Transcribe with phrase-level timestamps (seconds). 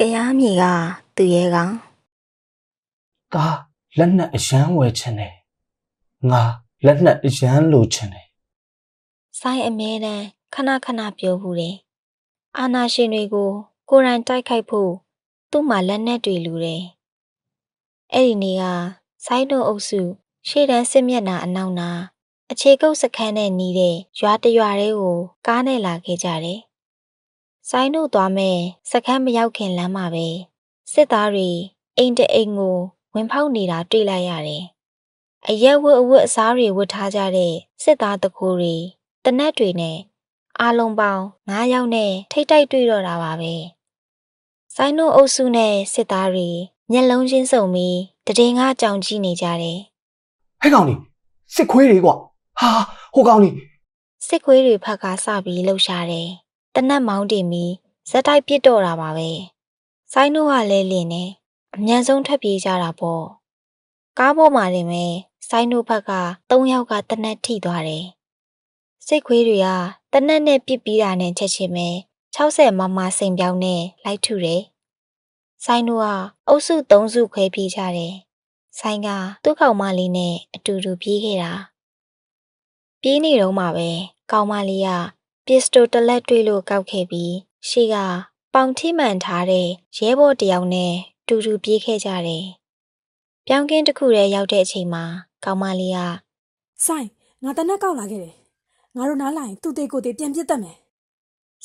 [0.00, 0.64] ကရားမြေက
[1.16, 1.72] သူရဲကောင်
[3.32, 3.46] ဒါ
[3.98, 5.34] လက်နက်အရန်ဝယ်ချင်တယ်
[6.30, 6.42] ငါ
[6.86, 8.26] လက်နက်အရန်လိုချင်တယ်
[9.38, 10.24] ဆိုင်အမြဲတမ်း
[10.54, 11.76] ခဏခဏပြောဘူးတယ်
[12.58, 13.50] အာနာရှင်တွေကို
[13.88, 14.92] ကိုယ်တိုင်တိုက်ခိုက်ဖို့
[15.50, 16.82] သူ့မှာလက်နက်တွေလူတယ်
[18.12, 18.64] အဲ့ဒီနေ့က
[19.24, 20.00] ဆိုင်တို့အုပ်စု
[20.48, 21.90] ရှေ့တန်းစစ်မျက်နှာအနောက်နာ
[22.50, 26.60] အခြေကုပ်စခန်းနဲ့နီးတဲ့ရွာတစ်ရွာလေးကိုကားနဲ့လာခဲ့ကြတယ်
[27.70, 28.58] ဆိုင်တို့သွားမဲ့
[28.90, 30.26] စခန်းမရောက်ခင်လမ်းမှာပဲ
[30.92, 31.50] စစ်သားတွေ
[31.98, 32.78] အိမ်တအိမ်ကို
[33.14, 34.64] ဝင်ဖောက်နေတာတွေ့လိုက်ရတယ်
[35.48, 38.76] အရက်ဝတ်အဝတ်အစားတွေဝတ်ထားကြတဲ့စစ်သားတကူတွေ
[39.24, 39.98] တနက်တွေနဲ့
[40.60, 43.54] အားလုံးပေါင်း9ယောက်နဲ့ထိတ်တိုက်တွေ့တော့တာပါပဲ
[44.74, 46.48] ဆိုင်တို့အုပ်စုနဲ့စစ်သားတွေ
[46.90, 47.98] မျက်လုံးချင်းစုံပြီး
[48.38, 49.78] တည်ငါကြောင်ကြည့်နေကြတယ်
[50.60, 51.00] ဟဲ့ကောင်ကြီး
[51.54, 52.14] စစ်ခွေးတွေကွာ
[52.60, 52.70] ဟာ
[53.14, 53.54] ဟိုကောင်ကြီး
[54.26, 56.28] စစ်ခွေးတွေဖက်ကစပြီးလှုပ်ရှားတယ်
[56.74, 57.72] တနက်မောင်းတင်ပြီး
[58.08, 59.30] ဇက်တိုက်ပစ်တော့တာပါပဲ
[60.12, 61.24] ဆိုင်တို့ကလည်းလင်းနေ
[61.74, 63.24] အမြန်ဆုံးထွက်ပြေးကြတာပေါ့
[64.18, 65.12] ကားပေါ်မှာနေမယ်
[65.48, 66.12] ဆိုင်တို့ဘက်က
[66.50, 68.06] 3ယောက်ကတနက်ထိသွားတယ်
[69.06, 69.68] စစ်ခွေးတွေက
[70.12, 71.88] တနက်နဲ့ပစ်ပြီးတာနဲ့ချက်ချင်းပဲ
[72.34, 74.62] 60မမစိန်ပြောင်းနဲ့လိုက်ထုတယ်
[75.64, 76.06] ဆိုင်တို့က
[76.48, 78.14] အုပ်စု3စုခွဲပြေးကြတယ်
[78.78, 79.08] ဆိုင်က
[79.44, 81.52] သူ့ကောင်မလေးနဲ့အတူတူပြေးခဲ့တာ
[83.02, 83.90] ပြေးနေတော့မှပဲ
[84.30, 84.88] ကောင်မလေးက
[85.50, 87.34] ပစ္စတိုတစ်လက်တွေ့လို့ကောက်ခဲ့ပြီး
[87.68, 87.96] ရှေ့က
[88.54, 90.92] ပေါင်ထိမှန်ထားတဲ့ရဲဘော်တစ်ယောက်နဲ့
[91.26, 92.44] တူတူပြေးခဲ့ကြတယ်။
[93.46, 95.04] ပြောင်းကင်းတစ်ခုတည်းရောက်တဲ့အချိန်မှာ
[95.44, 95.98] ကောင်မလေးက
[96.84, 97.08] ဆိုင်
[97.42, 98.34] ငါတနက်ကောက်လာခဲ့တယ်
[98.96, 100.76] ငါတို့နားလာရင်သူ့သေးကိုယ်သေးပြန်ပြစ်တတ်မယ်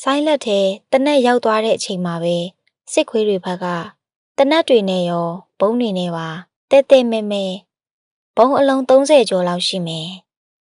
[0.02, 0.60] ဆိုင်းလက်ထဲ
[0.92, 2.36] တနက်ရောက်သွားတဲ့အချိန်မှာပဲ
[2.92, 3.66] စစ်ခွေးတွေဘက်က
[4.38, 5.28] တနက်တွေနဲ့ရော
[5.60, 6.28] ဘုံတွေနဲ့ပါ
[6.72, 7.44] တဲတဲမဲမဲ
[8.38, 10.10] ဘုံအလုံး30ကျော်လောက်ရှိမယ်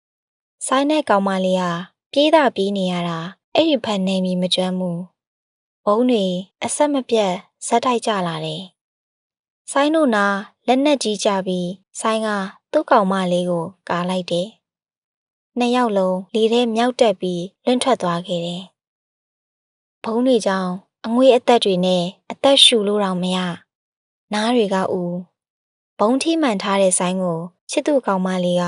[0.66, 1.64] ။ဆိုင်းနဲ့ကောင်မလေးက
[2.12, 3.20] ပြေးတာပြေးနေရတာ
[3.54, 4.98] အဲ့ဒီဖက်နေမီမကျွမ်းဘူး။
[5.86, 6.26] ဘုံတွေ
[6.64, 7.34] အဆက်မပြတ်
[7.68, 8.62] ဇက်တိုက်ကြလာတယ်။
[9.72, 10.26] ဆိုင်းတို့နာ
[10.68, 11.68] လက်နက်ကြီးကြပြီး
[12.00, 12.30] ဆိုင်းက
[12.72, 14.48] သူ့ကောင်မလေးကိုကာလိုက်တယ်။
[15.58, 18.64] နှစ်ယောက်လုံးလေထဲမြောက်တက်ပြီးလွင့်ထွက်သွားခဲ့တယ်။
[20.04, 20.72] ဘုံတွေကြောင့်
[21.06, 23.38] အငွေအသက်တွေနဲ့အသက်ရှူလို့တောင်မရ
[24.34, 25.16] နားတွေကဦး
[26.00, 27.40] ဘုံထိမှန်ထားတဲ့ဆိုင်ကို
[27.72, 28.64] ချစ်သူကောင်မလေးက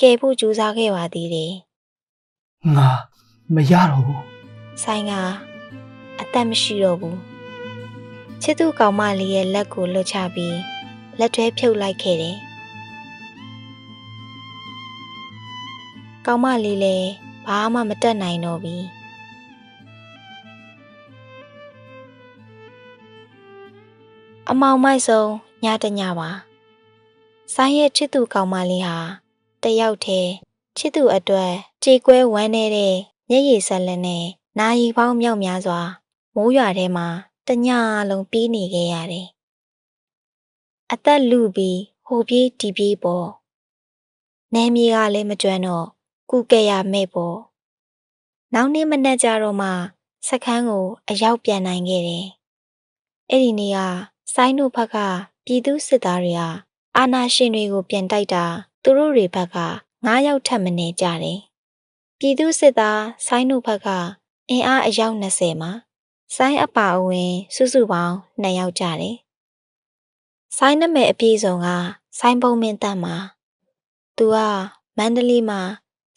[0.00, 1.52] ကယ်ဖို့ကြိုးစားခဲ့ပါသေးတယ်
[2.76, 2.88] ငါ
[3.54, 4.22] မရတော့ဘူး
[4.82, 5.12] ဆိုင်က
[6.20, 7.18] အသက်မရှိတော့ဘူး
[8.42, 10.58] ချစ်သူကောင်မလေးရဲ့လက်ကိုလွတ်ချပြီး
[11.18, 12.36] လက်ထဲဖြုတ်လိုက်ခဲ့တယ်
[16.26, 17.08] ကောင်မလေးလည်း
[17.46, 18.84] ဘာမှမတက်နိုင်တော့ဘူး
[24.50, 25.30] အမောင်မိုက်ဆုံး
[25.64, 26.30] ညတညပါ
[27.54, 28.96] ဆိုင်ရဲ့ချစ်သူကောင်မလေးဟာ
[29.62, 30.43] တယောက်တည်း
[30.76, 31.52] ချစ်သူအတွက်
[31.84, 32.94] ကြေကွဲဝမ်းနေတဲ့
[33.28, 34.24] မျက်ရည်ဆက်လက်နဲ့
[34.58, 35.80] နာရီပေါင်းမြောက်များစွာ
[36.34, 37.06] မိုးရွာထဲမှာ
[37.48, 37.68] တည
[38.10, 39.28] လုံးပြေးနေခဲ့ရတယ်
[40.92, 43.28] အသက်လူပြီးဟိုပြေးဒီပြေးပေါ့
[44.54, 45.86] နေမြေကလည်းမကျွမ်းတော့
[46.30, 47.36] ကုကဲရမဲ့ပေါ့
[48.54, 49.68] နောက်နေ့မနေ့ကျတော့မှ
[50.28, 52.26] စခန်းကို အရောက်ပြန်နိုင်ခဲ့တယ်
[53.30, 53.78] အဲ့ဒီနေ့က
[54.34, 54.96] ဆိုင်းတို့ဘက်က
[55.44, 56.42] ပြည်သူစစ်သားတွေက
[56.96, 58.44] အာနာရှင်တွေကိုပြန်တိုက်တာ
[58.82, 59.56] သူတို့တွေဘက်က
[60.06, 61.38] 9ယောက်ထပ်မနေကြတယ်။
[62.18, 63.88] ပြည်သူစစ်သားဆိုင်းတို့ဘက်က
[64.50, 65.72] အင်အားအယောက်20မှာ
[66.34, 69.16] ဆိုင်းအပါအဝင် စုစုပေါင်း2ယောက်ကြတယ်။
[70.56, 71.68] ဆိုင်းနာမည်အပြည့်စုံက
[72.18, 73.16] ဆိုင်းပုံမင်းတတ်မှာ
[74.16, 74.36] သူက
[74.98, 75.60] မန္တလေးမှာ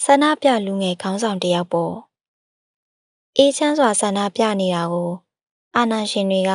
[0.03, 1.93] ဆန္ဒပြလူငယ်ခေါင်းဆောင်တစ်ယောက်ပေါ့။
[3.37, 5.11] အေးချမ်းစွာဆန္ဒပြနေတာကို
[5.75, 6.51] အာနာရှင်တွေက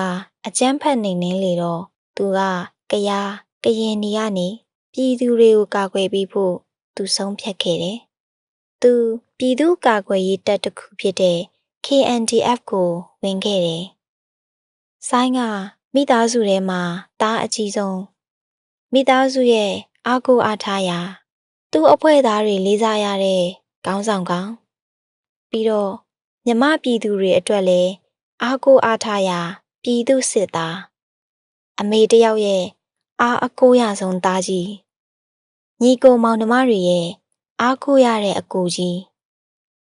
[0.47, 1.82] အကြမ်းဖက်နေနေလေတော့
[2.16, 2.40] သူက
[2.90, 3.31] ကရား
[3.64, 4.49] ကရင်နီကနေ
[4.93, 6.56] ပြည်သူတွေကိုကာကွယ်ပေးဖို့
[6.97, 7.99] သူဆုံးဖြတ်ခဲ့တယ်။
[8.83, 8.93] သူ
[9.39, 11.39] ပြည်သူကာကွယ်ရေးတပ်တစ်ခုဖြစ်တဲ့
[11.87, 12.91] KNDF ကို
[13.23, 13.85] ဝင်ခဲ့တယ်။
[15.09, 15.41] ဆိုင်းက
[15.94, 16.81] မိသားစုထဲမှာ
[17.21, 18.00] တားအကြီးဆုံး
[18.93, 19.73] မိသားစုရဲ့
[20.06, 20.99] အားကိုးအားထားရာ
[21.73, 23.43] သူ့အဖွဲ့သားတွေလေးစားရတဲ့
[23.85, 24.50] ခေါင်းဆောင်ကောင်
[25.50, 25.93] ပြီးတော့
[26.47, 27.91] မြမပြည်သူတွေအတွက်လည်း
[28.43, 29.41] အားကိုးအားထားရာ
[29.83, 30.77] ပြည်သူစစ်သား
[31.81, 32.65] အမေတယောက်ရဲ့
[33.21, 34.69] အားအကိုးရဆုံးသားကြီး
[35.82, 37.06] ညီကိုမောင်နှမတွေရဲ့
[37.61, 38.99] အားကိုးရတဲ့အကူကြီး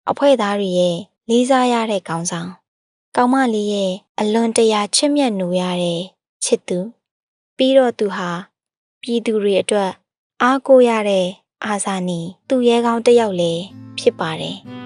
[0.09, 0.97] အဖွဲ့သားတွေရဲ့
[1.29, 2.49] လေးစားရတဲ့ကောင်းဆောင်
[3.15, 6.01] ကောင်းမလေးရဲ့အလွန်တရာချစ်မြတ်နိုးရတဲ့
[6.43, 6.79] ချစ်သူ
[7.57, 8.29] ပြီးတော့သူဟာ
[9.01, 9.91] ပြည်သူတွေအတွက်
[10.41, 11.25] အားကိုးရတဲ့
[11.65, 13.61] အာဇာနည်သူရဲကောင်းတစ်ယောက်လည်း
[13.99, 14.78] ဖြစ်ပါတယ်